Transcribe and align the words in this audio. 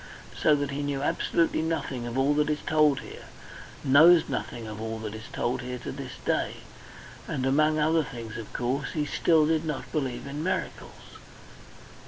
So 0.35 0.55
that 0.55 0.71
he 0.71 0.81
knew 0.81 1.03
absolutely 1.03 1.61
nothing 1.61 2.07
of 2.07 2.17
all 2.17 2.33
that 2.33 2.49
is 2.49 2.61
told 2.65 3.01
here 3.01 3.25
knows 3.83 4.27
nothing 4.27 4.65
of 4.65 4.81
all 4.81 4.97
that 4.97 5.13
is 5.13 5.27
told 5.31 5.61
here 5.61 5.77
to 5.77 5.91
this 5.91 6.13
day. 6.25 6.55
And 7.27 7.45
among 7.45 7.77
other 7.77 8.03
things, 8.03 8.35
of 8.35 8.51
course, 8.51 8.93
he 8.93 9.05
still 9.05 9.45
did 9.45 9.63
not 9.63 9.91
believe 9.91 10.25
in 10.25 10.41
miracles. 10.41 11.19